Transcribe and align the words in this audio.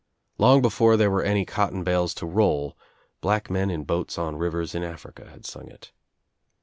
Long 0.39 0.63
before 0.63 0.97
there 0.97 1.11
were 1.11 1.21
any 1.21 1.45
cotton 1.45 1.83
bales 1.83 2.15
to 2.15 2.25
roll 2.25 2.75
black 3.21 3.51
men 3.51 3.69
in 3.69 3.83
boats 3.83 4.17
on 4.17 4.35
rivers 4.35 4.73
in 4.73 4.81
Africa 4.81 5.29
had 5.29 5.45
sung 5.45 5.67
it. 5.69 5.91